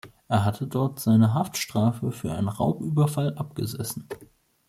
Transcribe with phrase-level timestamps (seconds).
[0.27, 4.07] Er hatte dort seine Haftstrafe für einen Raubüberfall abgesessen.